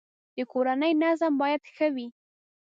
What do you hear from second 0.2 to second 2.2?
د کورنی نظم باید ښه وی